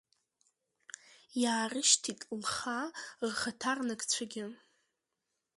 [1.43, 2.87] Иаарышьҭит Лхаа
[3.29, 4.45] рхаҭарнакцәагьы…